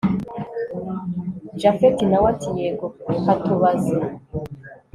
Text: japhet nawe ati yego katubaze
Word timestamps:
japhet 1.59 1.97
nawe 2.09 2.27
ati 2.33 2.49
yego 2.59 2.87
katubaze 3.23 3.95